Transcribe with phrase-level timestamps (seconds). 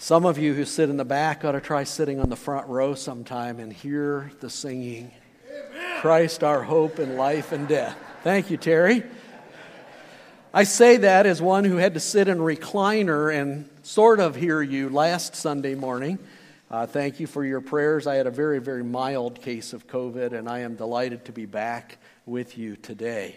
[0.00, 2.66] Some of you who sit in the back ought to try sitting on the front
[2.68, 5.10] row sometime and hear the singing.
[5.98, 7.98] Christ, our hope in life and death.
[8.24, 9.02] Thank you, Terry.
[10.54, 14.62] I say that as one who had to sit in recliner and sort of hear
[14.62, 16.18] you last Sunday morning.
[16.70, 18.06] Uh, thank you for your prayers.
[18.06, 21.44] I had a very, very mild case of COVID, and I am delighted to be
[21.44, 23.36] back with you today.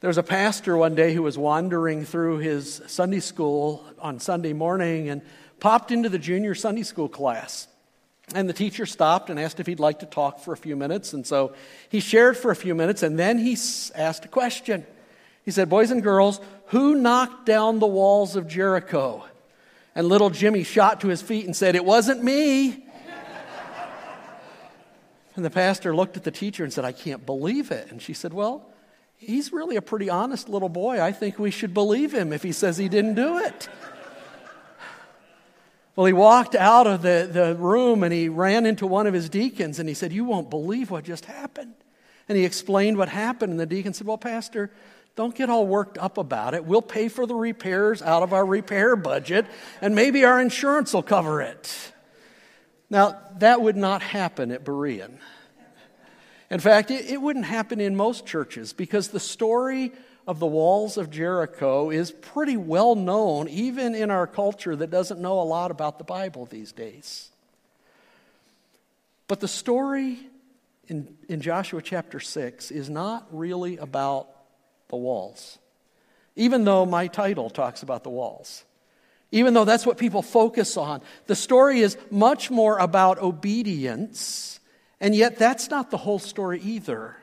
[0.00, 4.54] There was a pastor one day who was wandering through his Sunday school on Sunday
[4.54, 5.20] morning and
[5.60, 7.68] popped into the junior Sunday school class.
[8.34, 11.12] And the teacher stopped and asked if he'd like to talk for a few minutes.
[11.12, 11.54] And so
[11.90, 13.58] he shared for a few minutes and then he
[13.94, 14.86] asked a question.
[15.44, 19.26] He said, Boys and girls, who knocked down the walls of Jericho?
[19.94, 22.70] And little Jimmy shot to his feet and said, It wasn't me.
[25.36, 27.90] and the pastor looked at the teacher and said, I can't believe it.
[27.90, 28.64] And she said, Well,
[29.20, 31.00] he's really a pretty honest little boy.
[31.00, 33.68] I think we should believe him if he says he didn't do it.
[35.94, 39.28] Well, he walked out of the, the room and he ran into one of his
[39.28, 41.74] deacons and he said, You won't believe what just happened.
[42.28, 43.50] And he explained what happened.
[43.50, 44.70] And the deacon said, Well, Pastor,
[45.16, 46.64] don't get all worked up about it.
[46.64, 49.44] We'll pay for the repairs out of our repair budget,
[49.82, 51.92] and maybe our insurance will cover it.
[52.88, 55.18] Now, that would not happen at Berean.
[56.50, 59.92] In fact, it, it wouldn't happen in most churches because the story
[60.26, 65.20] of the walls of Jericho is pretty well known, even in our culture that doesn't
[65.20, 67.30] know a lot about the Bible these days.
[69.28, 70.18] But the story
[70.88, 74.28] in, in Joshua chapter 6 is not really about
[74.88, 75.58] the walls,
[76.34, 78.64] even though my title talks about the walls.
[79.32, 84.59] Even though that's what people focus on, the story is much more about obedience
[85.00, 87.16] and yet, that's not the whole story either.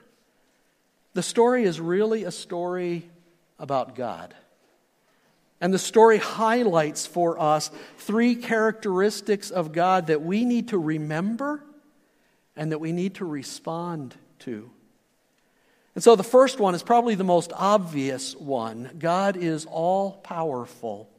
[1.13, 3.09] The story is really a story
[3.59, 4.33] about God.
[5.59, 11.63] And the story highlights for us three characteristics of God that we need to remember
[12.55, 14.69] and that we need to respond to.
[15.95, 21.09] And so the first one is probably the most obvious one God is all powerful.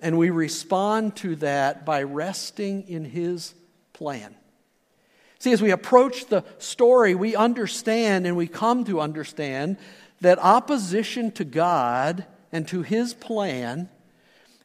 [0.00, 3.54] And we respond to that by resting in His
[3.92, 4.34] plan.
[5.40, 9.78] See, as we approach the story, we understand and we come to understand
[10.20, 13.88] that opposition to God and to His plan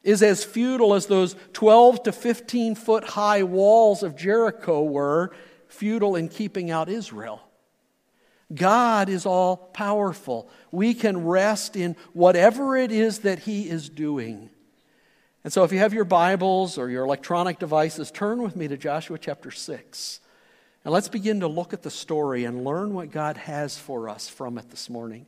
[0.04, 5.34] is as futile as those 12 to 15 foot high walls of Jericho were
[5.66, 7.40] futile in keeping out Israel.
[8.54, 10.48] God is all powerful.
[10.70, 14.50] We can rest in whatever it is that He is doing.
[15.42, 18.76] And so, if you have your Bibles or your electronic devices, turn with me to
[18.76, 20.20] Joshua chapter 6.
[20.86, 24.28] And let's begin to look at the story and learn what God has for us
[24.28, 25.26] from it this morning.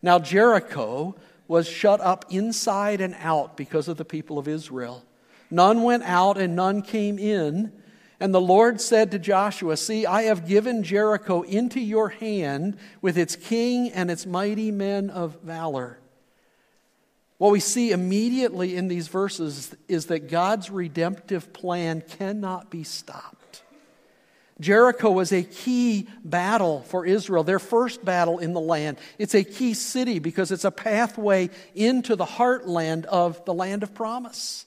[0.00, 5.04] Now, Jericho was shut up inside and out because of the people of Israel.
[5.50, 7.74] None went out and none came in.
[8.20, 13.18] And the Lord said to Joshua, See, I have given Jericho into your hand with
[13.18, 15.98] its king and its mighty men of valor.
[17.36, 23.39] What we see immediately in these verses is that God's redemptive plan cannot be stopped.
[24.60, 28.98] Jericho was a key battle for Israel, their first battle in the land.
[29.18, 33.94] It's a key city because it's a pathway into the heartland of the land of
[33.94, 34.66] promise.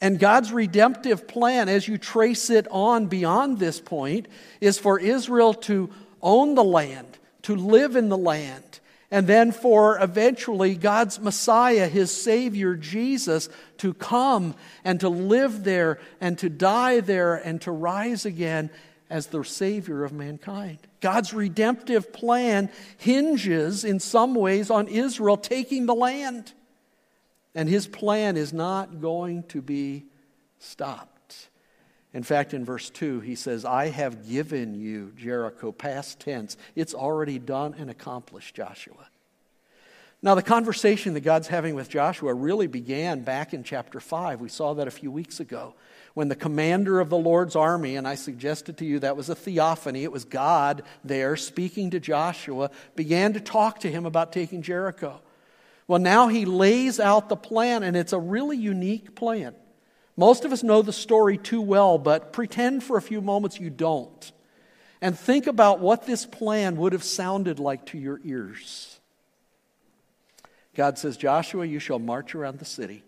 [0.00, 4.26] And God's redemptive plan, as you trace it on beyond this point,
[4.60, 5.90] is for Israel to
[6.20, 8.80] own the land, to live in the land,
[9.12, 16.00] and then for eventually God's Messiah, his Savior, Jesus, to come and to live there
[16.20, 18.70] and to die there and to rise again
[19.12, 20.78] as the Savior of mankind.
[21.00, 26.54] God's redemptive plan hinges in some ways on Israel taking the land.
[27.54, 30.06] And his plan is not going to be
[30.58, 31.50] stopped.
[32.14, 36.56] In fact, in verse 2, he says, I have given you Jericho, past tense.
[36.74, 39.08] It's already done and accomplished, Joshua.
[40.22, 44.40] Now, the conversation that God's having with Joshua really began back in chapter 5.
[44.40, 45.74] We saw that a few weeks ago
[46.14, 49.34] when the commander of the Lord's army, and I suggested to you that was a
[49.34, 54.62] theophany, it was God there speaking to Joshua, began to talk to him about taking
[54.62, 55.20] Jericho.
[55.88, 59.54] Well, now he lays out the plan, and it's a really unique plan.
[60.16, 63.70] Most of us know the story too well, but pretend for a few moments you
[63.70, 64.32] don't.
[65.00, 69.00] And think about what this plan would have sounded like to your ears.
[70.74, 73.02] God says, Joshua, you shall march around the city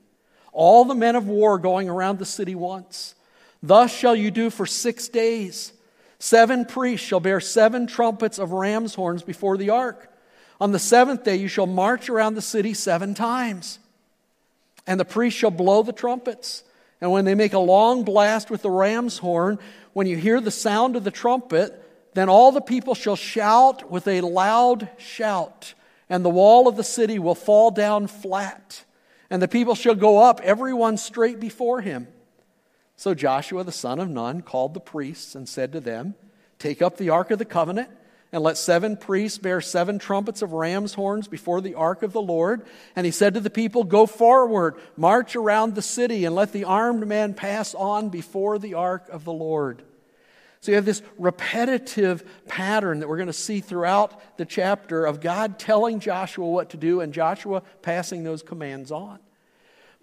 [0.55, 3.15] all the men of war going around the city once.
[3.63, 5.73] Thus shall you do for six days.
[6.19, 10.11] Seven priests shall bear seven trumpets of ram's horns before the ark.
[10.61, 13.79] On the seventh day you shall march around the city seven times.
[14.87, 16.65] And the priests shall blow the trumpets.
[17.01, 19.59] And when they make a long blast with the ram's horn,
[19.93, 21.81] when you hear the sound of the trumpet,
[22.15, 25.75] then all the people shall shout with a loud shout,
[26.09, 28.85] and the wall of the city will fall down flat,
[29.35, 32.07] and the people shall go up, every one straight before him.
[32.95, 36.15] So Joshua the son of Nun called the priests and said to them,
[36.61, 37.91] Take up the ark of the covenant
[38.31, 42.23] and let seven priests bear seven trumpets of ram's horns before the ark of the
[42.23, 42.65] Lord.
[42.95, 46.63] And he said to the people, Go forward, march around the city, and let the
[46.63, 49.83] armed men pass on before the ark of the Lord.
[50.61, 55.21] So you have this repetitive pattern that we're going to see throughout the chapter of
[55.21, 59.19] God telling Joshua what to do and Joshua passing those commands on.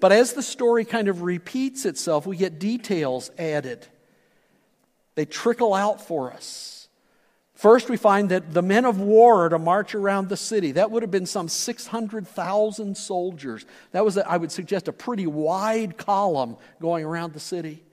[0.02, 3.88] But as the story kind of repeats itself, we get details added.
[5.16, 6.90] They trickle out for us.
[7.54, 10.72] First, we find that the men of war are to march around the city.
[10.72, 13.66] That would have been some 600,000 soldiers.
[13.92, 17.84] That was, I would suggest, a pretty wide column going around the city.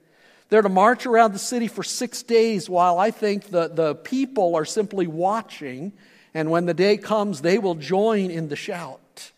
[0.49, 4.55] They're to march around the city for six days while I think the, the people
[4.57, 5.93] are simply watching,
[6.33, 9.33] and when the day comes, they will join in the shout.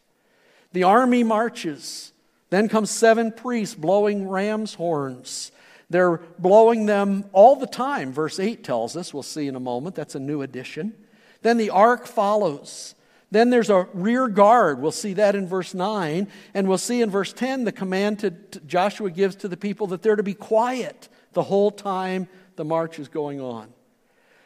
[0.73, 2.10] The army marches.
[2.51, 5.53] Then comes seven priests blowing ram's horns.
[5.89, 9.13] They're blowing them all the time, verse 8 tells us.
[9.15, 9.97] We'll see in a moment.
[9.97, 10.95] That's a new addition.
[11.43, 12.95] Then the ark follows.
[13.33, 14.81] Then there's a rear guard.
[14.81, 16.29] We'll see that in verse 9.
[16.55, 19.89] And we'll see in verse 10 the command to, to Joshua gives to the people
[19.89, 23.73] that they're to be quiet the whole time the march is going on.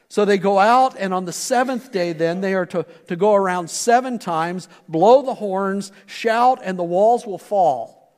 [0.08, 3.34] So they go out, and on the seventh day, then, they are to, to go
[3.34, 8.12] around seven times, blow the horns, shout, and the walls will fall.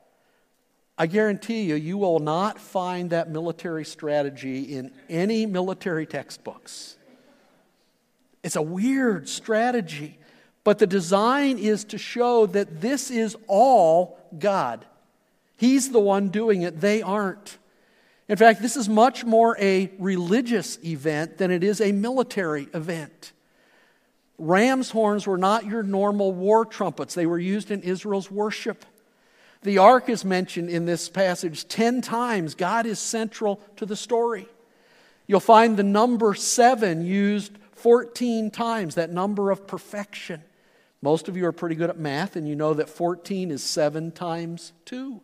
[0.97, 6.97] I guarantee you, you will not find that military strategy in any military textbooks.
[8.43, 10.17] It's a weird strategy,
[10.63, 14.85] but the design is to show that this is all God.
[15.55, 17.57] He's the one doing it, they aren't.
[18.29, 23.31] In fact, this is much more a religious event than it is a military event.
[24.37, 28.85] Ram's horns were not your normal war trumpets, they were used in Israel's worship.
[29.63, 32.53] The ark is mentioned in this passage 10 times.
[32.53, 34.47] God is central to the story.
[35.25, 40.43] You'll find the number seven used 14 times, that number of perfection.
[41.01, 44.11] Most of you are pretty good at math, and you know that 14 is seven
[44.11, 45.21] times two.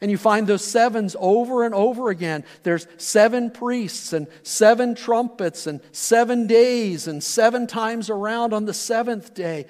[0.00, 2.44] And you find those sevens over and over again.
[2.62, 8.74] There's seven priests and seven trumpets and seven days and seven times around on the
[8.74, 9.66] seventh day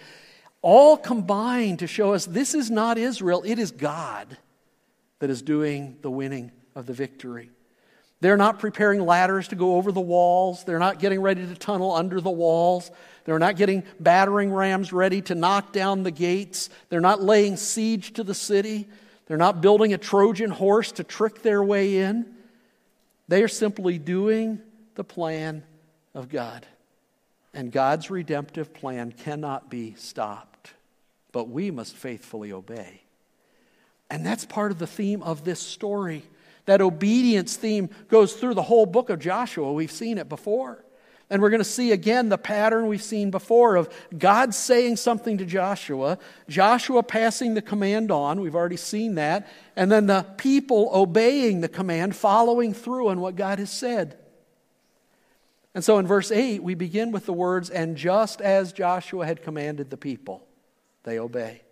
[0.62, 4.36] all combined to show us this is not Israel, it is God
[5.20, 7.50] that is doing the winning of the victory.
[8.20, 10.64] They're not preparing ladders to go over the walls.
[10.64, 12.90] They're not getting ready to tunnel under the walls.
[13.24, 16.68] They're not getting battering rams ready to knock down the gates.
[16.88, 18.88] They're not laying siege to the city.
[19.28, 22.34] They're not building a Trojan horse to trick their way in.
[23.28, 24.60] They are simply doing
[24.94, 25.62] the plan
[26.14, 26.66] of God.
[27.52, 30.72] And God's redemptive plan cannot be stopped,
[31.30, 33.02] but we must faithfully obey.
[34.10, 36.22] And that's part of the theme of this story.
[36.64, 39.72] That obedience theme goes through the whole book of Joshua.
[39.72, 40.84] We've seen it before.
[41.30, 45.38] And we're going to see again the pattern we've seen before of God saying something
[45.38, 48.40] to Joshua, Joshua passing the command on.
[48.40, 49.46] We've already seen that.
[49.76, 54.16] And then the people obeying the command, following through on what God has said.
[55.74, 59.42] And so in verse 8, we begin with the words, and just as Joshua had
[59.42, 60.44] commanded the people,
[61.04, 61.62] they obey.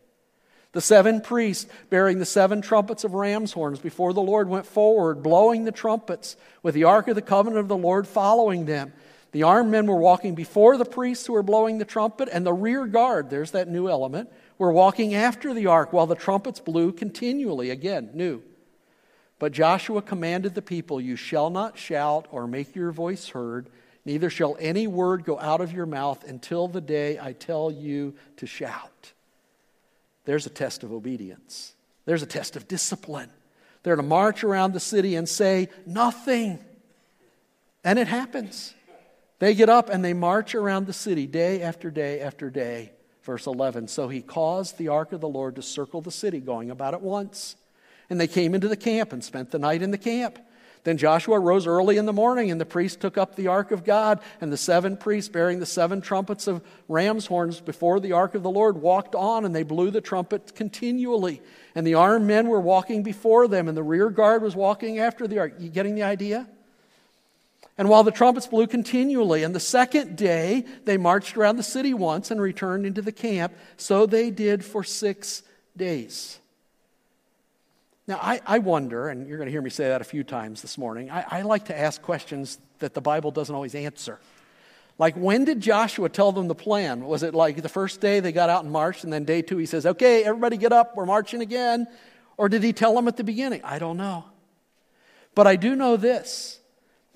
[0.72, 5.22] The seven priests bearing the seven trumpets of ram's horns before the Lord went forward,
[5.22, 8.92] blowing the trumpets, with the ark of the covenant of the Lord following them.
[9.36, 12.54] The armed men were walking before the priests who were blowing the trumpet, and the
[12.54, 16.90] rear guard, there's that new element, were walking after the ark while the trumpets blew
[16.90, 17.68] continually.
[17.68, 18.42] Again, new.
[19.38, 23.68] But Joshua commanded the people, You shall not shout or make your voice heard
[24.06, 28.14] Neither shall any word go out of your mouth until the day I tell you
[28.38, 29.12] to shout.
[30.24, 31.74] There's a test of obedience.
[32.06, 33.28] There's a test of discipline.
[33.82, 36.64] They're to march around the city and say nothing.
[37.84, 38.72] And it happens.
[39.38, 42.92] They get up and they march around the city day after day after day.
[43.22, 46.70] Verse 11 So he caused the ark of the Lord to circle the city, going
[46.70, 47.56] about it once.
[48.08, 50.38] And they came into the camp and spent the night in the camp.
[50.84, 53.82] Then Joshua rose early in the morning, and the priests took up the ark of
[53.82, 58.36] God, and the seven priests bearing the seven trumpets of ram's horns before the ark
[58.36, 61.42] of the Lord walked on, and they blew the trumpet continually.
[61.74, 65.26] And the armed men were walking before them, and the rear guard was walking after
[65.26, 65.54] the ark.
[65.58, 66.46] You getting the idea?
[67.78, 71.92] And while the trumpets blew continually, and the second day they marched around the city
[71.92, 75.42] once and returned into the camp, so they did for six
[75.76, 76.38] days.
[78.06, 80.62] Now, I, I wonder, and you're going to hear me say that a few times
[80.62, 84.20] this morning, I, I like to ask questions that the Bible doesn't always answer.
[84.98, 87.04] Like, when did Joshua tell them the plan?
[87.04, 89.58] Was it like the first day they got out and marched, and then day two
[89.58, 91.86] he says, Okay, everybody get up, we're marching again?
[92.38, 93.60] Or did he tell them at the beginning?
[93.64, 94.24] I don't know.
[95.34, 96.60] But I do know this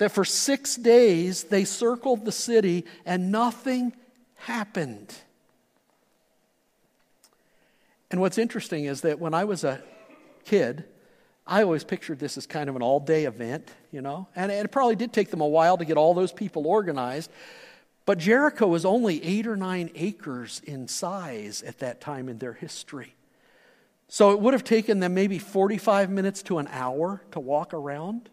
[0.00, 3.92] that for six days they circled the city and nothing
[4.36, 5.14] happened.
[8.10, 9.82] And what's interesting is that when I was a
[10.46, 10.84] kid,
[11.46, 14.72] I always pictured this as kind of an all day event, you know, and it
[14.72, 17.30] probably did take them a while to get all those people organized.
[18.06, 22.54] But Jericho was only eight or nine acres in size at that time in their
[22.54, 23.16] history.
[24.08, 28.30] So it would have taken them maybe 45 minutes to an hour to walk around.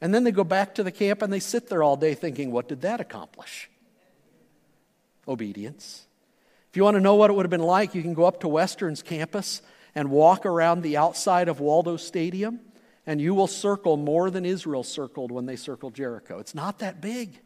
[0.00, 2.52] And then they go back to the camp and they sit there all day thinking,
[2.52, 3.70] what did that accomplish?
[5.26, 6.06] Obedience.
[6.70, 8.40] If you want to know what it would have been like, you can go up
[8.40, 9.62] to Western's campus
[9.94, 12.60] and walk around the outside of Waldo Stadium,
[13.06, 16.38] and you will circle more than Israel circled when they circled Jericho.
[16.38, 17.40] It's not that big.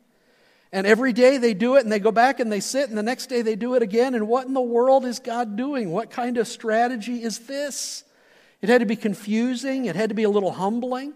[0.73, 3.05] And every day they do it and they go back and they sit, and the
[3.05, 4.17] next day they do it again.
[4.17, 5.93] And what in the world is God doing?
[5.93, 8.03] What kind of strategy is this?
[8.63, 11.15] It had to be confusing, it had to be a little humbling.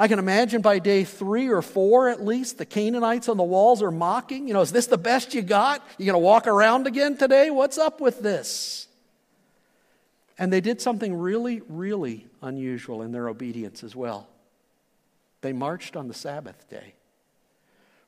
[0.00, 3.82] I can imagine by day three or four at least, the Canaanites on the walls
[3.82, 4.48] are mocking.
[4.48, 5.86] You know, is this the best you got?
[5.98, 7.50] You going to walk around again today?
[7.50, 8.88] What's up with this?
[10.38, 14.26] And they did something really, really unusual in their obedience as well.
[15.42, 16.94] They marched on the Sabbath day.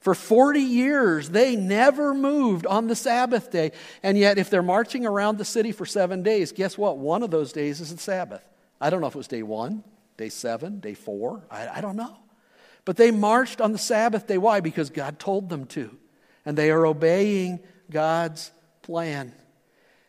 [0.00, 3.72] For 40 years, they never moved on the Sabbath day.
[4.02, 6.96] And yet, if they're marching around the city for seven days, guess what?
[6.96, 8.42] One of those days is the Sabbath.
[8.80, 9.84] I don't know if it was day one,
[10.16, 11.42] day seven, day four.
[11.50, 12.16] I, I don't know.
[12.84, 14.38] But they marched on the Sabbath day.
[14.38, 14.60] Why?
[14.60, 15.96] Because God told them to.
[16.44, 18.50] And they are obeying God's
[18.82, 19.32] plan.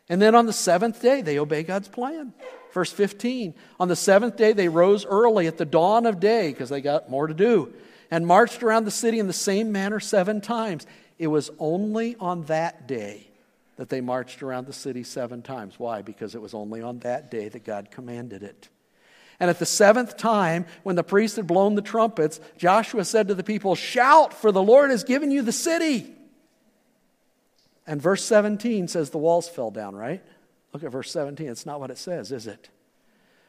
[0.10, 2.34] And then on the seventh day, they obey God's plan.
[2.74, 6.70] Verse 15 On the seventh day, they rose early at the dawn of day because
[6.70, 7.74] they got more to do
[8.10, 10.86] and marched around the city in the same manner seven times.
[11.18, 13.30] It was only on that day
[13.78, 15.80] that they marched around the city seven times.
[15.80, 16.02] Why?
[16.02, 18.70] Because it was only on that day that God commanded it.
[19.40, 23.36] And at the seventh time, when the priest had blown the trumpets, Joshua said to
[23.36, 26.14] the people, Shout, for the Lord has given you the city.
[27.86, 30.24] And verse 17 says the walls fell down, right?
[30.74, 31.48] Look at verse 17.
[31.48, 32.70] It's not what it says, is it?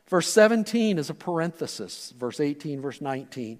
[0.08, 3.58] Verse 17 is a parenthesis, verse 18, verse 19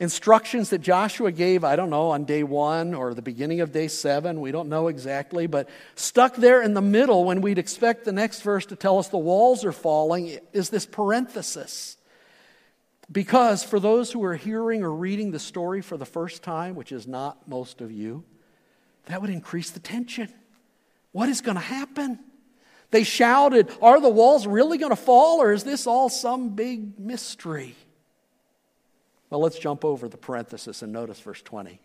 [0.00, 3.88] instructions that Joshua gave, I don't know, on day one or the beginning of day
[3.88, 8.12] seven, we don't know exactly, but stuck there in the middle when we'd expect the
[8.12, 11.96] next verse to tell us the walls are falling is this parenthesis.
[13.10, 16.92] Because for those who are hearing or reading the story for the first time, which
[16.92, 18.22] is not most of you,
[19.06, 20.32] that would increase the tension.
[21.12, 22.18] What is going to happen?
[22.90, 26.98] They shouted, Are the walls really going to fall, or is this all some big
[26.98, 27.74] mystery?
[29.30, 31.80] Well, let's jump over the parenthesis and notice verse 20.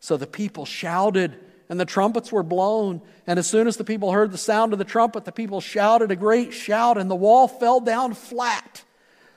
[0.00, 3.00] So the people shouted, and the trumpets were blown.
[3.26, 6.10] And as soon as the people heard the sound of the trumpet, the people shouted
[6.10, 8.82] a great shout, and the wall fell down flat,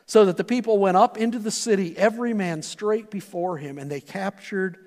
[0.07, 3.89] so that the people went up into the city, every man straight before him, and
[3.89, 4.77] they captured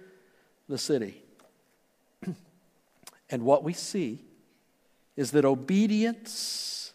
[0.68, 1.22] the city.
[3.30, 4.24] and what we see
[5.16, 6.92] is that obedience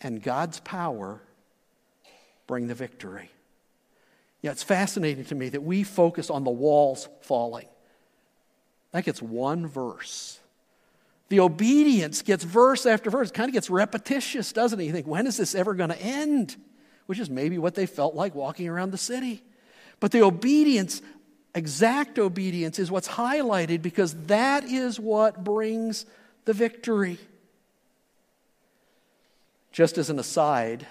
[0.00, 1.20] and God's power
[2.46, 3.30] bring the victory.
[4.46, 7.66] Yeah, it's fascinating to me that we focus on the walls falling.
[8.92, 10.38] That gets one verse.
[11.30, 13.30] The obedience gets verse after verse.
[13.30, 14.84] It kind of gets repetitious, doesn't it?
[14.84, 16.54] You think, when is this ever going to end?
[17.06, 19.42] Which is maybe what they felt like walking around the city.
[19.98, 21.02] But the obedience,
[21.52, 26.06] exact obedience, is what's highlighted because that is what brings
[26.44, 27.18] the victory.
[29.72, 30.86] Just as an aside,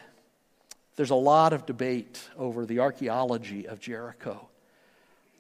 [0.95, 4.47] there's a lot of debate over the archaeology of Jericho.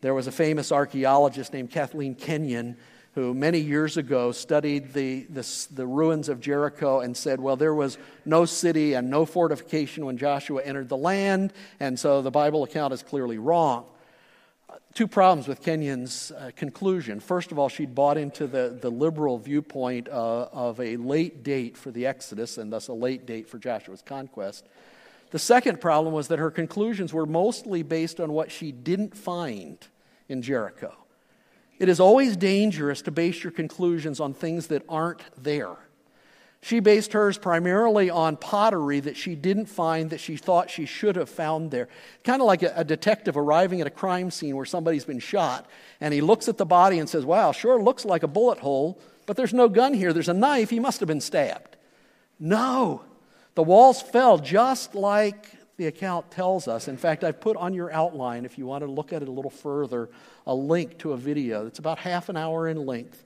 [0.01, 2.77] There was a famous archaeologist named Kathleen Kenyon
[3.15, 7.73] who many years ago studied the, the, the, ruins of Jericho and said, well, there
[7.73, 12.65] was no city and no fortification when Joshua entered the land, and so the Bible
[12.65, 13.85] account is clearly wrong.
[14.93, 17.21] Two problems with Kenyon's uh, conclusion.
[17.21, 21.77] First of all, she'd bought into the, the liberal viewpoint uh, of a late date
[21.77, 24.65] for the Exodus and thus a late date for Joshua's conquest.
[25.31, 29.77] The second problem was that her conclusions were mostly based on what she didn't find
[30.29, 30.95] in Jericho.
[31.77, 35.75] It is always dangerous to base your conclusions on things that aren't there.
[36.61, 41.15] She based hers primarily on pottery that she didn't find that she thought she should
[41.15, 41.89] have found there.
[42.23, 45.69] Kind of like a, a, detective arriving at a crime scene where somebody's been shot,
[46.01, 48.99] and he looks at the body and says, Wow, sure looks like a bullet hole,
[49.27, 50.11] but there's no gun here.
[50.11, 50.71] There's a knife.
[50.71, 51.77] He must have been stabbed.
[52.39, 53.03] No,
[53.55, 56.87] The walls fell just like the account tells us.
[56.87, 59.31] In fact, I've put on your outline, if you want to look at it a
[59.31, 60.09] little further,
[60.45, 63.23] a link to a video that's about half an hour in length.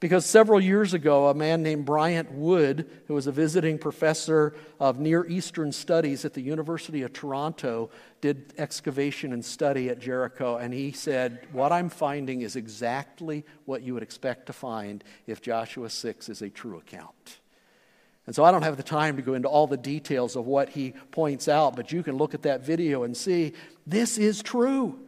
[0.00, 4.98] Because several years ago, a man named Bryant Wood, who was a visiting professor of
[4.98, 7.90] Near Eastern Studies at the University of Toronto,
[8.22, 10.56] did excavation and study at Jericho.
[10.56, 15.42] And he said, What I'm finding is exactly what you would expect to find if
[15.42, 17.39] Joshua 6 is a true account.
[18.30, 20.68] And so I don't have the time to go into all the details of what
[20.68, 23.54] he points out, but you can look at that video and see
[23.88, 25.00] this is true.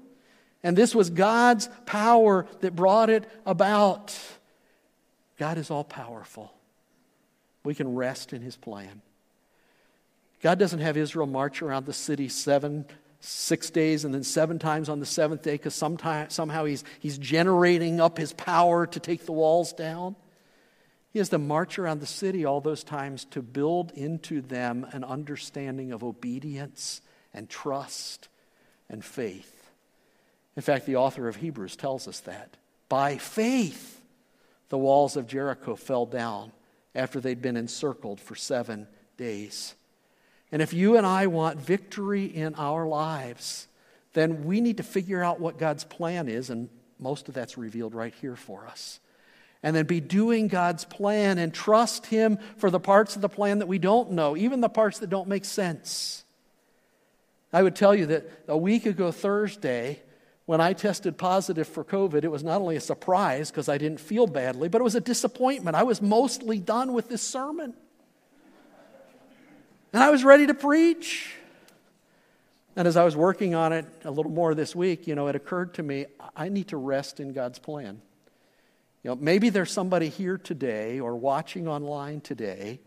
[0.65, 4.13] And this was God's power that brought it about.
[5.39, 6.53] God is all powerful.
[7.63, 9.03] We can rest in his plan.
[10.41, 12.85] God doesn't have Israel march around the city seven,
[13.21, 18.01] six days and then seven times on the seventh day because somehow he's, he's generating
[18.01, 20.17] up his power to take the walls down.
[21.13, 25.05] He has to march around the city all those times to build into them an
[25.05, 27.03] understanding of obedience
[27.35, 28.29] and trust
[28.89, 29.71] and faith.
[30.57, 32.57] In fact, the author of Hebrews tells us that.
[32.89, 34.01] By faith,
[34.71, 36.53] the walls of Jericho fell down
[36.95, 39.75] after they'd been encircled for seven days.
[40.51, 43.69] And if you and I want victory in our lives,
[44.13, 47.95] then we need to figure out what God's plan is, and most of that's revealed
[47.95, 49.01] right here for us.
[49.63, 53.61] And then be doing God's plan and trust Him for the parts of the plan
[53.61, 56.25] that we don't know, even the parts that don't make sense.
[57.53, 60.01] I would tell you that a week ago, Thursday,
[60.47, 64.01] when I tested positive for COVID, it was not only a surprise because I didn't
[64.01, 65.77] feel badly, but it was a disappointment.
[65.77, 67.75] I was mostly done with this sermon.
[69.93, 71.35] And I was ready to preach.
[72.75, 75.37] And as I was working on it a little more this week, you know, it
[75.37, 78.01] occurred to me I need to rest in God's plan.
[79.03, 82.81] You know, maybe there's somebody here today or watching online today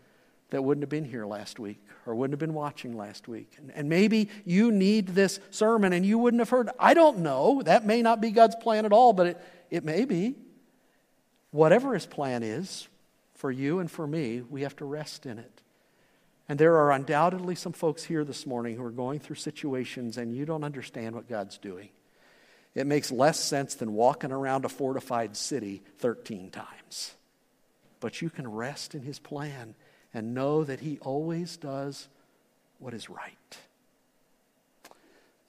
[0.50, 3.52] that wouldn't have been here last week or wouldn't have been watching last week.
[3.58, 6.70] And, and, maybe you need this sermon and you wouldn't have heard.
[6.78, 7.62] I don't know.
[7.64, 10.36] That may not be God's plan at all, but it, it may be.
[11.50, 12.88] Whatever his plan is
[13.34, 15.62] for you and for me, we have to rest in it.
[16.48, 20.34] And there are undoubtedly some folks here this morning who are going through situations and
[20.34, 21.88] you don't understand what God's doing.
[22.76, 27.14] It makes less sense than walking around a fortified city 13 times.
[28.00, 29.74] But you can rest in his plan
[30.12, 32.06] and know that He always does
[32.78, 33.58] what is right.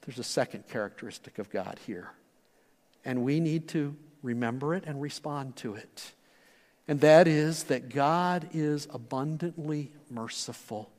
[0.02, 2.10] There's a second characteristic of God here,
[3.04, 6.12] and we need to remember it and respond to it.
[6.86, 10.90] And that is that God is abundantly merciful.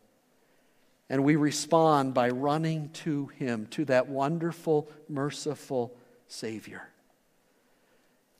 [1.09, 5.95] And we respond by running to Him, to that wonderful, merciful
[6.29, 6.87] Savior.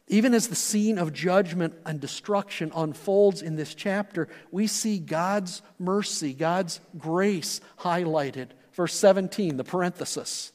[0.08, 5.62] Even as the scene of judgment and destruction unfolds in this chapter, we see God's
[5.78, 8.48] mercy, God's grace highlighted.
[8.74, 10.52] Verse 17, the parenthesis.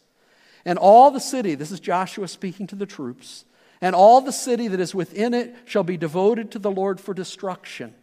[0.64, 3.44] And all the city, this is Joshua speaking to the troops,
[3.80, 7.12] and all the city that is within it shall be devoted to the Lord for
[7.12, 7.94] destruction.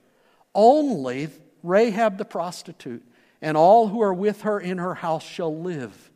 [0.54, 1.30] Only
[1.64, 3.04] Rahab the prostitute
[3.42, 6.11] and all who are with her in her house shall live,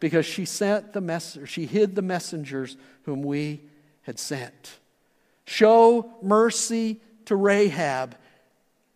[0.00, 3.60] because she sent the mess- she hid the messengers whom we
[4.02, 4.78] had sent.
[5.44, 8.16] Show mercy to Rahab.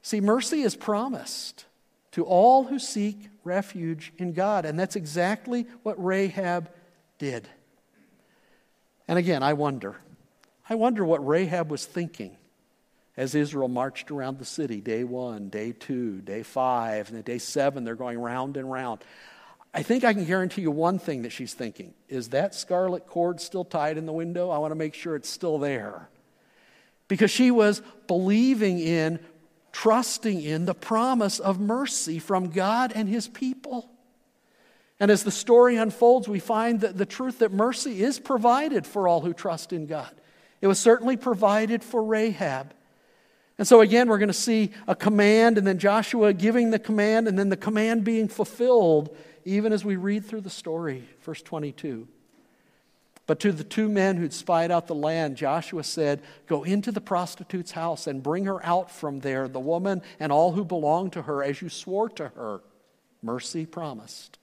[0.03, 1.67] See, mercy is promised
[2.12, 4.64] to all who seek refuge in God.
[4.64, 6.71] And that's exactly what Rahab
[7.19, 7.49] did.
[9.07, 9.97] And again, I wonder.
[10.69, 12.37] I wonder what Rahab was thinking
[13.17, 17.38] as Israel marched around the city day one, day two, day five, and then day
[17.38, 19.05] seven, they're going round and round.
[19.77, 23.41] I think I can guarantee you one thing that she's thinking is that scarlet cord
[23.41, 24.51] still tied in the window?
[24.51, 26.09] I want to make sure it's still there.
[27.09, 29.19] Because she was believing in,
[29.73, 33.91] trusting in the promise of mercy from God and his people.
[35.01, 39.09] And as the story unfolds, we find that the truth that mercy is provided for
[39.09, 40.11] all who trust in God.
[40.61, 42.73] It was certainly provided for Rahab.
[43.59, 47.29] And so, again, we're going to see a command, and then Joshua giving the command,
[47.29, 52.09] and then the command being fulfilled even as we read through the story, verse 22.
[53.26, 57.00] But to the two men who'd spied out the land, Joshua said, Go into the
[57.00, 61.22] prostitute's house and bring her out from there, the woman and all who belong to
[61.22, 62.61] her, as you swore to her.
[63.22, 64.38] Mercy promised.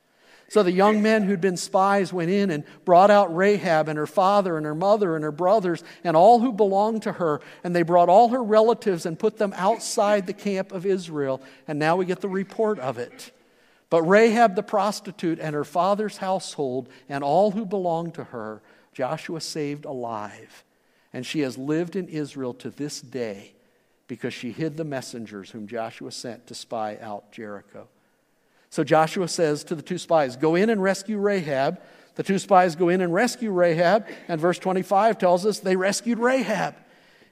[0.50, 4.08] So the young men who'd been spies went in and brought out Rahab and her
[4.08, 7.40] father and her mother and her brothers and all who belonged to her.
[7.64, 11.42] And they brought all her relatives and put them outside the camp of Israel.
[11.70, 13.32] And now we get the report of it.
[13.92, 19.42] But Rahab the prostitute and her father's household and all who belonged to her, Joshua
[19.42, 20.64] saved alive.
[21.14, 23.52] And she has lived in Israel to this day
[24.08, 27.90] because she hid the messengers whom Joshua sent to spy out Jericho.
[28.70, 31.82] So Joshua says to the two spies, Go in and rescue Rahab.
[32.16, 36.20] The two spies go in and rescue Rahab, and verse 25 tells us they rescued
[36.20, 36.76] Rahab.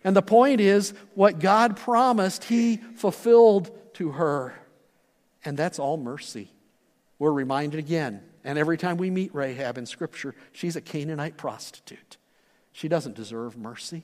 [0.04, 4.54] And the point is, what God promised, He fulfilled to her.
[5.45, 6.52] And that's all mercy.
[7.17, 12.17] We're reminded again, and every time we meet Rahab in Scripture, she's a Canaanite prostitute.
[12.71, 14.04] She doesn't deserve mercy.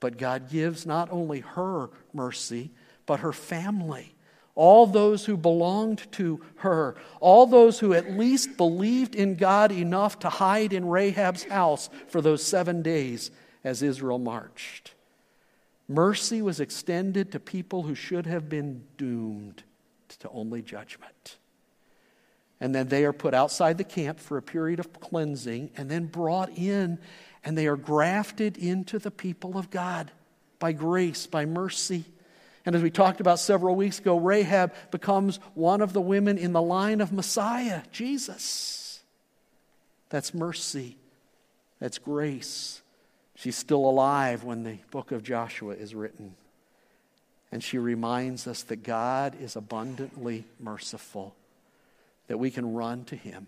[0.00, 2.70] But God gives not only her mercy,
[3.06, 4.14] but her family.
[4.54, 10.18] All those who belonged to her, all those who at least believed in God enough
[10.20, 13.30] to hide in Rahab's house for those seven days
[13.62, 14.94] as Israel marched.
[15.88, 19.62] Mercy was extended to people who should have been doomed
[20.26, 21.38] to only judgment.
[22.60, 26.06] And then they are put outside the camp for a period of cleansing and then
[26.06, 26.98] brought in,
[27.44, 30.10] and they are grafted into the people of God
[30.58, 32.04] by grace, by mercy.
[32.64, 36.52] And as we talked about several weeks ago, Rahab becomes one of the women in
[36.52, 39.02] the line of Messiah, Jesus.
[40.08, 40.96] That's mercy,
[41.78, 42.80] that's grace.
[43.34, 46.34] She's still alive when the book of Joshua is written.
[47.56, 51.34] And she reminds us that God is abundantly merciful,
[52.26, 53.46] that we can run to Him.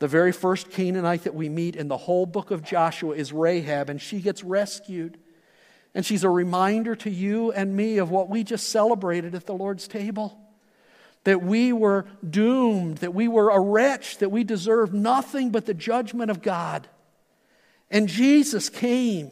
[0.00, 3.90] The very first Canaanite that we meet in the whole book of Joshua is Rahab,
[3.90, 5.18] and she gets rescued.
[5.94, 9.54] And she's a reminder to you and me of what we just celebrated at the
[9.54, 10.36] Lord's table
[11.22, 15.74] that we were doomed, that we were a wretch, that we deserved nothing but the
[15.74, 16.88] judgment of God.
[17.88, 19.30] And Jesus came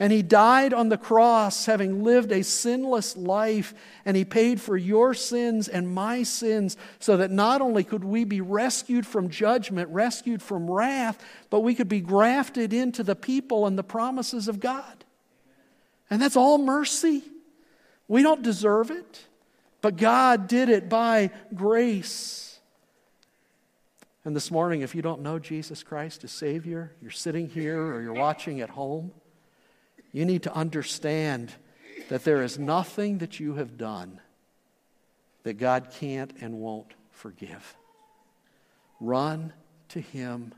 [0.00, 3.74] and he died on the cross, having lived a sinless life,
[4.06, 8.24] and he paid for your sins and my sins, so that not only could we
[8.24, 13.66] be rescued from judgment, rescued from wrath, but we could be grafted into the people
[13.66, 15.04] and the promises of God.
[16.08, 17.22] And that's all mercy.
[18.08, 19.26] We don't deserve it,
[19.82, 22.58] but God did it by grace.
[24.24, 28.00] And this morning, if you don't know Jesus Christ as Savior, you're sitting here or
[28.00, 29.12] you're watching at home,
[30.12, 31.52] you need to understand
[32.08, 34.20] that there is nothing that you have done
[35.42, 37.76] that God can't and won't forgive.
[39.00, 39.52] Run
[39.90, 40.52] to Him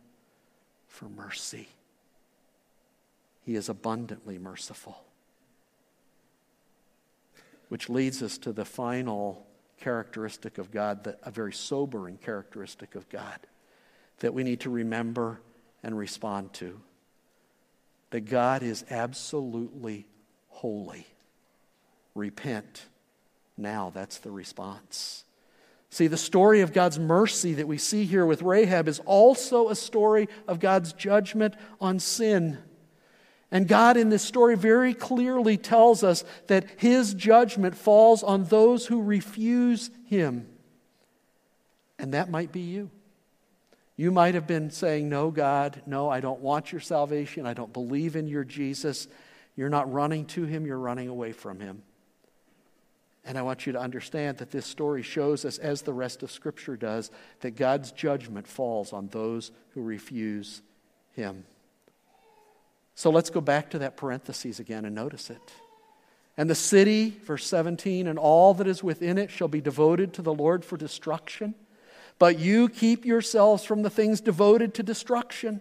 [0.89, 1.69] for mercy.
[3.45, 5.05] He is abundantly merciful.
[7.69, 9.47] Which leads us to the final
[9.81, 13.39] characteristic of God, a very sobering characteristic of God
[14.19, 15.41] that we need to remember
[15.83, 16.81] and respond to.
[18.13, 20.07] That God is absolutely
[20.49, 21.07] holy.
[22.15, 22.87] Repent.
[23.57, 25.25] Now, that's the response.
[25.91, 29.75] See, the story of God's mercy that we see here with Rahab is also a
[29.75, 32.59] story of God's judgment on sin.
[33.51, 38.87] And God, in this story, very clearly tells us that His judgment falls on those
[38.87, 40.49] who refuse Him.
[41.99, 42.91] And that might be you.
[43.97, 47.47] You might have been saying, No, God, no, I don't want your salvation.
[47.47, 49.09] I don't believe in your Jesus.
[49.57, 51.83] You're not running to him, you're running away from him.
[53.25, 56.33] And I want you to understand that this story shows us, as the rest of
[56.33, 60.63] Scripture does, that God's judgment falls on those who refuse
[61.13, 61.45] him.
[62.95, 65.53] So let's go back to that parenthesis again and notice it.
[66.37, 70.23] And the city, verse 17, and all that is within it shall be devoted to
[70.23, 71.55] the Lord for destruction.
[72.23, 75.61] But you keep yourselves from the things devoted to destruction,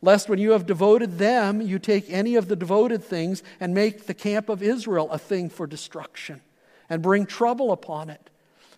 [0.00, 4.06] lest when you have devoted them, you take any of the devoted things and make
[4.06, 6.40] the camp of Israel a thing for destruction
[6.88, 8.30] and bring trouble upon it.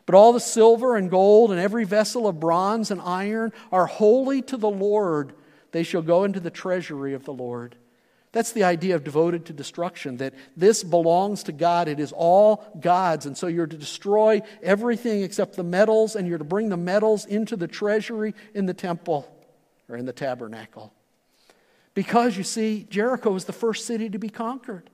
[0.06, 4.42] But all the silver and gold and every vessel of bronze and iron are holy
[4.42, 5.32] to the Lord.
[5.70, 7.76] They shall go into the treasury of the Lord.
[8.32, 11.88] That's the idea of devoted to destruction, that this belongs to God.
[11.88, 13.26] It is all God's.
[13.26, 17.26] And so you're to destroy everything except the metals, and you're to bring the metals
[17.26, 19.28] into the treasury in the temple
[19.88, 20.92] or in the tabernacle.
[21.94, 24.88] Because you see, Jericho was the first city to be conquered.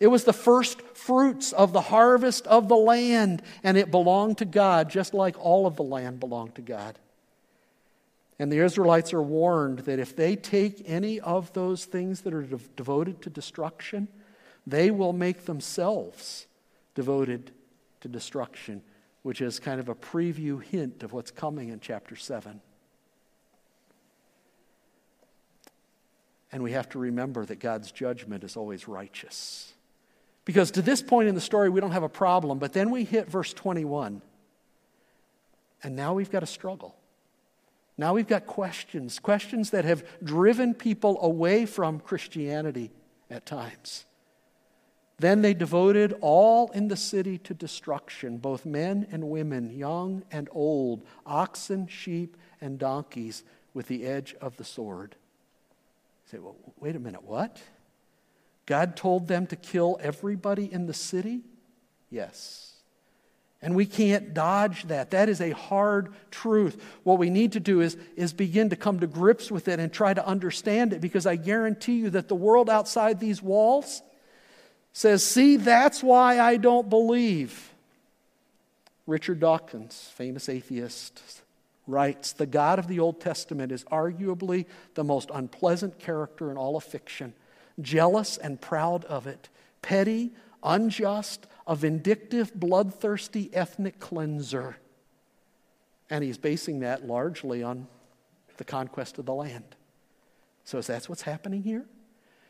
[0.00, 4.44] It was the first fruits of the harvest of the land, and it belonged to
[4.46, 6.98] God, just like all of the land belonged to God.
[8.40, 12.42] And the Israelites are warned that if they take any of those things that are
[12.42, 14.08] de- devoted to destruction,
[14.66, 16.46] they will make themselves
[16.94, 17.52] devoted
[18.00, 18.80] to destruction,
[19.24, 22.62] which is kind of a preview hint of what's coming in chapter 7.
[26.50, 29.74] And we have to remember that God's judgment is always righteous.
[30.46, 33.04] Because to this point in the story, we don't have a problem, but then we
[33.04, 34.22] hit verse 21,
[35.82, 36.96] and now we've got a struggle.
[38.00, 42.92] Now we've got questions, questions that have driven people away from Christianity
[43.30, 44.06] at times.
[45.18, 50.48] Then they devoted all in the city to destruction, both men and women, young and
[50.50, 55.14] old, oxen, sheep, and donkeys, with the edge of the sword.
[56.24, 57.60] You say, well, wait a minute, what?
[58.64, 61.42] God told them to kill everybody in the city?
[62.08, 62.69] Yes.
[63.62, 65.10] And we can't dodge that.
[65.10, 66.82] That is a hard truth.
[67.02, 69.92] What we need to do is, is begin to come to grips with it and
[69.92, 74.00] try to understand it because I guarantee you that the world outside these walls
[74.92, 77.70] says, See, that's why I don't believe.
[79.06, 81.42] Richard Dawkins, famous atheist,
[81.86, 86.76] writes The God of the Old Testament is arguably the most unpleasant character in all
[86.76, 87.34] of fiction,
[87.82, 89.48] jealous and proud of it,
[89.82, 94.76] petty, unjust, a vindictive, bloodthirsty ethnic cleanser.
[96.08, 97.86] And he's basing that largely on
[98.56, 99.76] the conquest of the land.
[100.64, 101.86] So, is that what's happening here?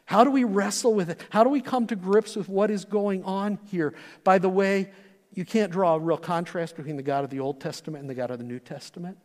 [0.06, 1.20] How do we wrestle with it?
[1.30, 3.94] How do we come to grips with what is going on here?
[4.24, 4.90] By the way,
[5.34, 8.14] you can't draw a real contrast between the God of the Old Testament and the
[8.14, 9.18] God of the New Testament.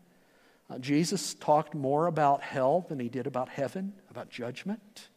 [0.70, 5.10] Uh, Jesus talked more about hell than he did about heaven, about judgment.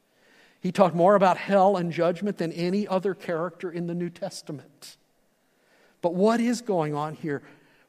[0.61, 4.97] He talked more about hell and judgment than any other character in the New Testament.
[6.03, 7.43] But what is going on here?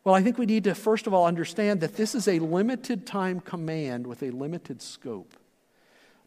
[0.03, 3.05] Well, I think we need to, first of all, understand that this is a limited
[3.05, 5.35] time command with a limited scope.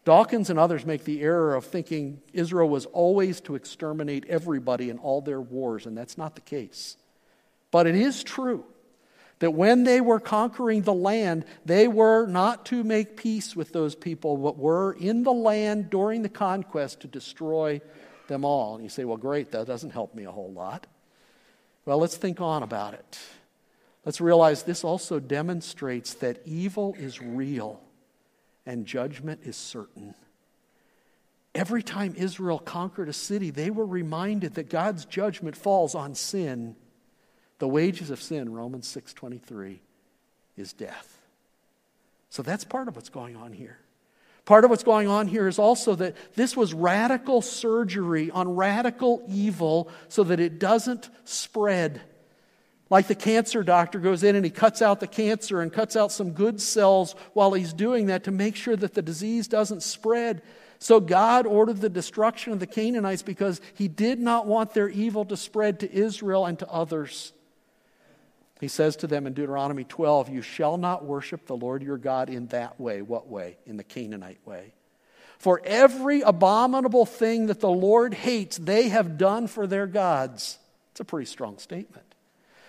[0.05, 4.99] Dawkins and others make the error of thinking Israel was always to exterminate everybody in
[4.99, 6.97] all their wars, and that's not the case.
[7.71, 8.65] But it is true
[9.43, 13.97] that when they were conquering the land, they were not to make peace with those
[13.97, 17.81] people, but were in the land during the conquest to destroy
[18.29, 18.77] them all.
[18.77, 20.87] And you say, well, great, that doesn't help me a whole lot.
[21.85, 23.19] Well, let's think on about it.
[24.05, 27.81] Let's realize this also demonstrates that evil is real
[28.65, 30.15] and judgment is certain.
[31.53, 36.77] Every time Israel conquered a city, they were reminded that God's judgment falls on sin
[37.63, 39.83] the wages of sin, Romans 6:23,
[40.57, 41.21] is death.
[42.29, 43.79] So that's part of what's going on here.
[44.45, 49.23] Part of what's going on here is also that this was radical surgery on radical
[49.29, 52.01] evil so that it doesn't spread.
[52.91, 56.11] Like the cancer doctor goes in and he cuts out the cancer and cuts out
[56.11, 60.43] some good cells while he's doing that to make sure that the disease doesn't spread.
[60.81, 65.25] So God ordered the destruction of the Canaanites because he did not want their evil
[65.27, 67.33] to spread to Israel and to others.
[68.63, 72.31] He says to them in Deuteronomy 12, You shall not worship the Lord your God
[72.31, 73.03] in that way.
[73.03, 73.57] What way?
[73.67, 74.73] In the Canaanite way.
[75.39, 80.61] For every abominable thing that the Lord hates, they have done for their gods.
[80.93, 82.07] It's a pretty strong statement.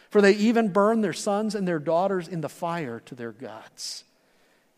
[0.10, 4.04] For they even burn their sons and their daughters in the fire to their gods.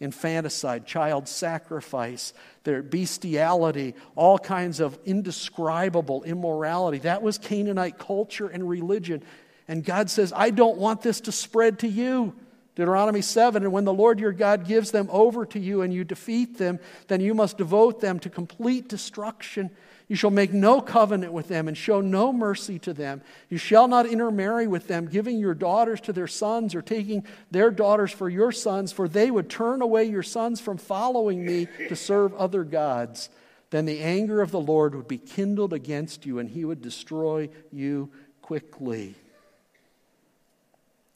[0.02, 2.34] Infanticide, child sacrifice,
[2.66, 6.98] their bestiality, all kinds of indescribable immorality.
[6.98, 9.24] That was Canaanite culture and religion.
[9.68, 12.36] And God says, I don't want this to spread to you.
[12.76, 16.04] Deuteronomy 7 And when the Lord your God gives them over to you and you
[16.04, 19.72] defeat them, then you must devote them to complete destruction.
[20.08, 23.24] You shall make no covenant with them and show no mercy to them.
[23.50, 27.72] You shall not intermarry with them, giving your daughters to their sons or taking their
[27.72, 31.96] daughters for your sons, for they would turn away your sons from following me to
[31.96, 33.30] serve other gods.
[33.72, 37.50] Then the anger of the Lord would be kindled against you, and he would destroy
[37.72, 38.12] you
[38.44, 39.16] quickly.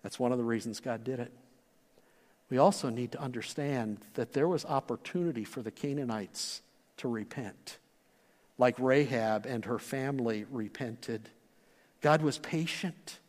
[0.09, 1.31] That's one of the reasons God did it.
[2.49, 6.63] We also need to understand that there was opportunity for the Canaanites
[6.97, 7.77] to repent,
[8.57, 11.29] like Rahab and her family repented.
[12.01, 13.19] God was patient.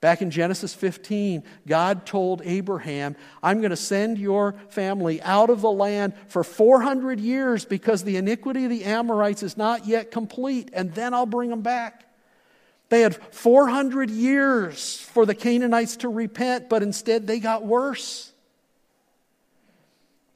[0.00, 5.60] Back in Genesis 15, God told Abraham, I'm going to send your family out of
[5.60, 10.70] the land for 400 years because the iniquity of the Amorites is not yet complete,
[10.72, 12.06] and then I'll bring them back.
[12.90, 18.32] They had 400 years for the Canaanites to repent, but instead they got worse.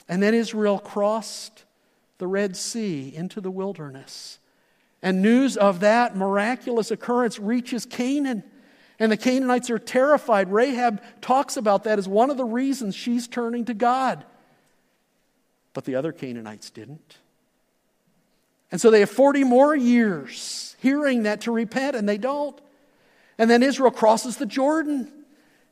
[0.08, 1.64] And then Israel crossed
[2.18, 4.38] the Red Sea into the wilderness.
[5.02, 8.44] And news of that miraculous occurrence reaches Canaan.
[9.00, 10.52] And the Canaanites are terrified.
[10.52, 14.24] Rahab talks about that as one of the reasons she's turning to God.
[15.72, 17.18] But the other Canaanites didn't.
[18.74, 22.60] And so they have 40 more years hearing that to repent, and they don't.
[23.38, 25.12] And then Israel crosses the Jordan.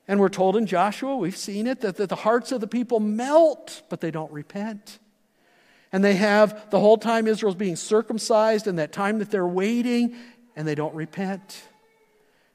[0.06, 3.00] And we're told in Joshua, we've seen it, that, that the hearts of the people
[3.00, 5.00] melt, but they don't repent.
[5.90, 10.14] And they have the whole time Israel's being circumcised and that time that they're waiting,
[10.54, 11.60] and they don't repent.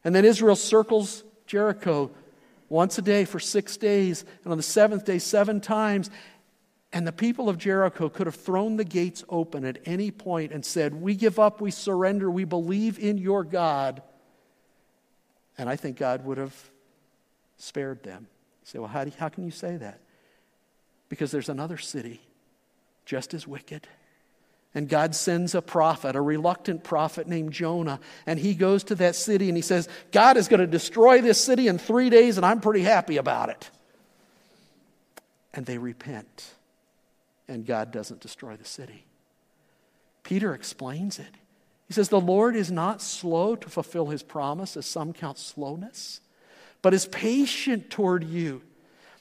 [0.05, 2.10] And then Israel circles Jericho
[2.69, 6.10] once a day for six days, and on the seventh day, seven times.
[6.93, 10.65] And the people of Jericho could have thrown the gates open at any point and
[10.65, 14.02] said, We give up, we surrender, we believe in your God.
[15.58, 16.56] And I think God would have
[17.58, 18.28] spared them.
[18.62, 20.00] You say, Well, how, do how can you say that?
[21.10, 22.21] Because there's another city
[23.06, 23.88] just as wicked.
[24.73, 29.15] And God sends a prophet, a reluctant prophet named Jonah, and he goes to that
[29.15, 32.45] city and he says, God is going to destroy this city in three days, and
[32.45, 33.69] I'm pretty happy about it.
[35.54, 36.54] And they repent
[37.47, 39.05] and God doesn't destroy the city.
[40.23, 41.36] Peter explains it.
[41.88, 46.19] He says, The Lord is not slow to fulfill his promise, as some count slowness,
[46.81, 48.62] but is patient toward you,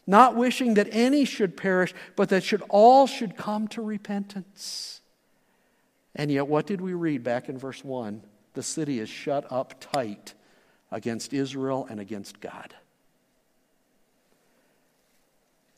[0.06, 5.00] not wishing that any should perish, but that should all should come to repentance.
[6.14, 8.22] And yet, what did we read back in verse 1?
[8.54, 10.34] The city is shut up tight
[10.90, 12.74] against Israel and against God.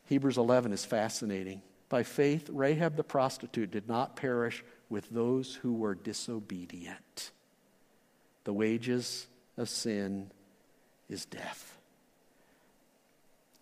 [0.06, 1.60] Hebrews 11 is fascinating.
[1.88, 7.30] By faith, Rahab the prostitute did not perish with those who were disobedient.
[8.44, 10.30] The wages of sin
[11.08, 11.78] is death.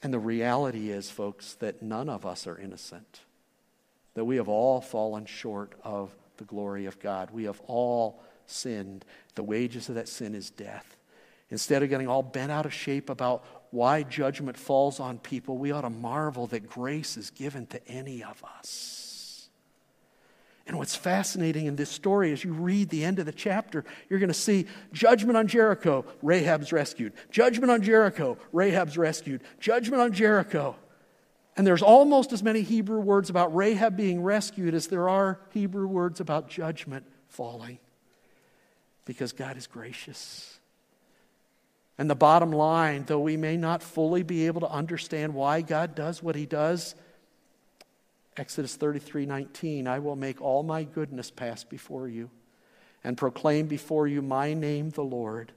[0.03, 3.21] And the reality is, folks, that none of us are innocent,
[4.15, 7.31] that we have all fallen short of the glory of God.
[7.31, 9.05] We have all sinned.
[9.35, 10.97] The wages of that sin is death.
[11.51, 15.73] Instead of getting all bent out of shape about why judgment falls on people, we
[15.73, 19.49] ought to marvel that grace is given to any of us.
[20.67, 24.19] And what's fascinating in this story, as you read the end of the chapter, you're
[24.19, 27.13] going to see judgment on Jericho, Rahab's rescued.
[27.31, 29.43] Judgment on Jericho, Rahab's rescued.
[29.61, 30.75] Judgment on Jericho.
[31.57, 35.87] And there's almost as many Hebrew words about Rahab being rescued as there are Hebrew
[35.87, 37.79] words about judgment falling.
[39.05, 40.56] Because God is gracious.
[41.99, 45.95] And the bottom line, though we may not fully be able to understand why God
[45.95, 46.95] does what he does,
[48.37, 52.31] Exodus 33 19, I will make all my goodness pass before you
[53.03, 55.53] and proclaim before you my name, the Lord.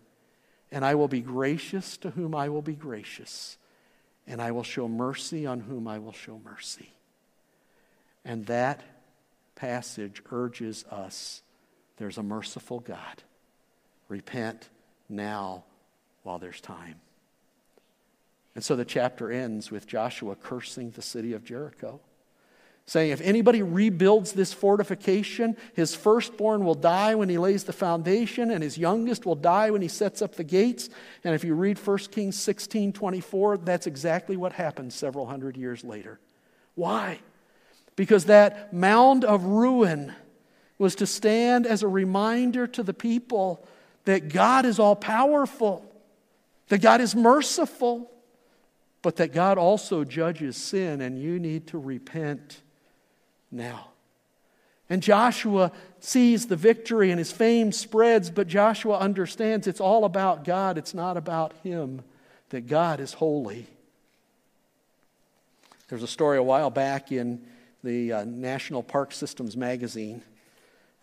[0.71, 3.57] And I will be gracious to whom I will be gracious,
[4.27, 6.93] and I will show mercy on whom I will show mercy.
[8.23, 8.81] And that
[9.55, 11.41] passage urges us
[11.97, 13.23] there's a merciful God.
[14.07, 14.69] Repent
[15.09, 15.65] now
[16.29, 17.01] while there's time.
[18.53, 22.01] And so the chapter ends with Joshua cursing the city of Jericho,
[22.85, 28.51] saying, If anybody rebuilds this fortification, his firstborn will die when he lays the foundation,
[28.51, 30.87] and his youngest will die when he sets up the gates.
[31.23, 35.83] And if you read 1 Kings 16 24, that's exactly what happened several hundred years
[35.83, 36.19] later.
[36.75, 37.21] Why?
[37.95, 40.13] Because that mound of ruin
[40.77, 43.65] was to stand as a reminder to the people
[44.05, 45.88] that God is all powerful
[46.69, 48.09] that God is merciful,
[49.01, 52.61] but that God also judges sin, and you need to repent
[53.51, 53.87] now.
[54.89, 60.43] And Joshua sees the victory and his fame spreads, but Joshua understands it's all about
[60.43, 62.01] God, it's not about him,
[62.49, 63.67] that God is holy.
[65.89, 67.41] There's a story a while back in
[67.83, 70.21] the uh, National Park Systems magazine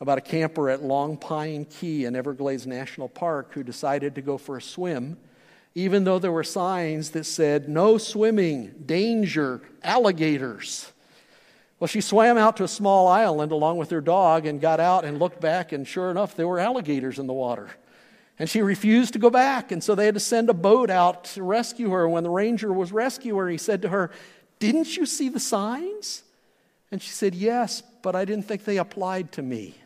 [0.01, 4.37] about a camper at Long Pine Key in Everglades National Park who decided to go
[4.37, 5.17] for a swim
[5.77, 10.91] even though there were signs that said, no swimming, danger, alligators.
[11.79, 15.05] Well, she swam out to a small island along with her dog and got out
[15.05, 17.69] and looked back, and sure enough, there were alligators in the water.
[18.39, 21.25] And she refused to go back, and so they had to send a boat out
[21.25, 22.05] to rescue her.
[22.05, 24.11] And when the ranger was rescuing her, he said to her,
[24.59, 26.23] Didn't you see the signs?
[26.91, 29.77] And she said, Yes, but I didn't think they applied to me.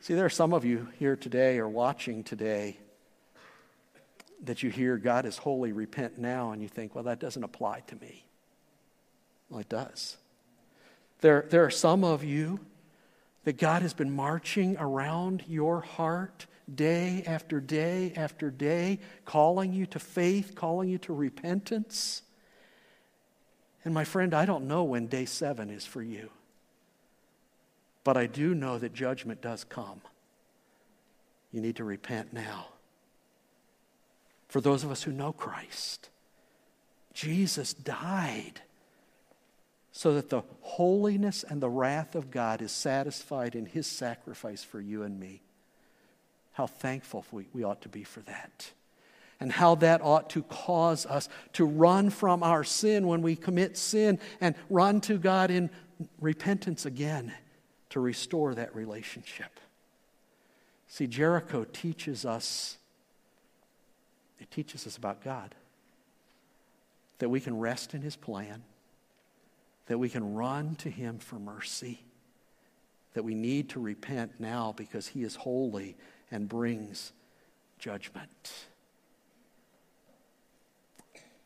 [0.00, 2.78] See, there are some of you here today or watching today
[4.44, 7.80] that you hear God is holy, repent now, and you think, well, that doesn't apply
[7.88, 8.24] to me.
[9.48, 10.16] Well, it does.
[11.20, 12.60] There, there are some of you
[13.44, 19.86] that God has been marching around your heart day after day after day, calling you
[19.86, 22.22] to faith, calling you to repentance.
[23.84, 26.30] And my friend, I don't know when day seven is for you,
[28.02, 30.00] but I do know that judgment does come.
[31.52, 32.66] You need to repent now
[34.48, 36.10] for those of us who know Christ.
[37.12, 38.60] Jesus died
[39.90, 44.78] so that the holiness and the wrath of God is satisfied in his sacrifice for
[44.78, 45.40] you and me.
[46.52, 48.72] How thankful we, we ought to be for that.
[49.40, 53.78] And how that ought to cause us to run from our sin when we commit
[53.78, 55.70] sin and run to God in
[56.20, 57.32] repentance again
[57.90, 59.60] to restore that relationship.
[60.88, 62.76] See, Jericho teaches us
[64.40, 65.54] it teaches us about God.
[67.18, 68.62] That we can rest in His plan,
[69.86, 72.02] that we can run to Him for mercy,
[73.14, 75.96] that we need to repent now because He is holy
[76.30, 77.12] and brings
[77.78, 78.66] judgment.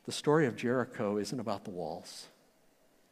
[0.06, 2.26] The story of Jericho isn't about the walls.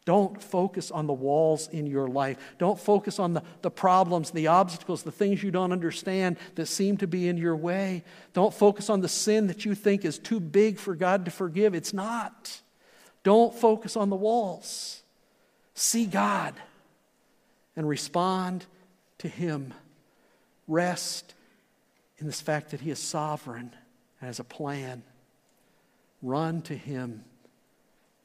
[0.09, 2.39] Don't focus on the walls in your life.
[2.57, 6.97] Don't focus on the, the problems, the obstacles, the things you don't understand that seem
[6.97, 8.05] to be in your way.
[8.33, 11.75] Don't focus on the sin that you think is too big for God to forgive.
[11.75, 12.63] It's not.
[13.23, 15.03] Don't focus on the walls.
[15.75, 16.55] See God
[17.77, 18.65] and respond
[19.19, 19.75] to Him.
[20.67, 21.35] Rest
[22.17, 23.75] in this fact that He is sovereign
[24.21, 25.03] and has a plan.
[26.23, 27.27] Run to Him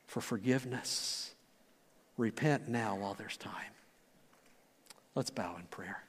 [0.08, 1.33] for forgiveness.
[2.18, 3.72] Repent now while there's time.
[5.16, 6.04] Let's bow in prayer.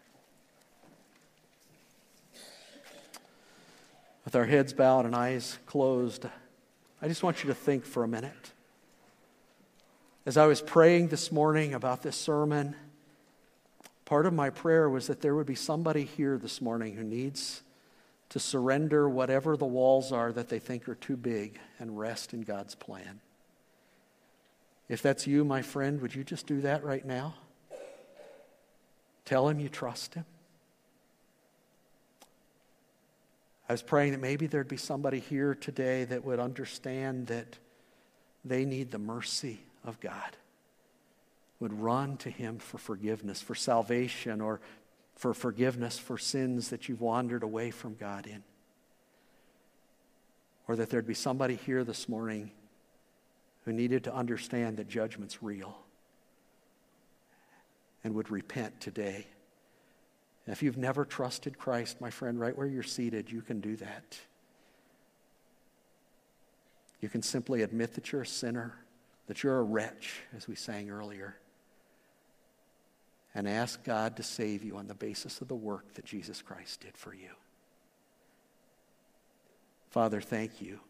[4.24, 6.26] With our heads bowed and eyes closed,
[7.02, 8.52] I just want you to think for a minute.
[10.26, 12.74] As I was praying this morning about this sermon,
[14.06, 17.62] part of my prayer was that there would be somebody here this morning who needs
[18.30, 22.42] to surrender whatever the walls are that they think are too big and rest in
[22.42, 23.20] God's plan.
[24.88, 27.34] If that's you, my friend, would you just do that right now?
[29.24, 30.26] Tell him you trust him.
[33.68, 37.58] I was praying that maybe there'd be somebody here today that would understand that
[38.44, 40.36] they need the mercy of God,
[41.60, 44.60] would run to him for forgiveness, for salvation, or
[45.16, 48.42] for forgiveness for sins that you've wandered away from God in.
[50.68, 52.50] Or that there'd be somebody here this morning
[53.64, 55.78] who needed to understand that judgment's real
[58.02, 59.26] and would repent today.
[60.46, 63.76] And if you've never trusted Christ, my friend, right where you're seated, you can do
[63.76, 64.18] that.
[67.00, 68.74] You can simply admit that you're a sinner,
[69.26, 71.36] that you're a wretch, as we sang earlier,
[73.34, 76.82] and ask God to save you on the basis of the work that Jesus Christ
[76.82, 77.30] did for you.
[79.90, 80.80] Father, thank you.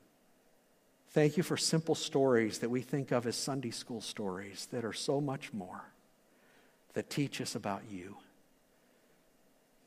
[1.14, 4.92] Thank you for simple stories that we think of as Sunday school stories that are
[4.92, 5.84] so much more,
[6.94, 8.16] that teach us about you.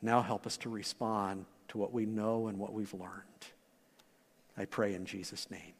[0.02, 3.12] Now help us to respond to what we know and what we've learned.
[4.58, 5.74] I pray in Jesus' name.